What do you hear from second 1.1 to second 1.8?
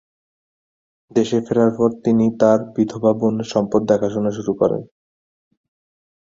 দেশে ফেরার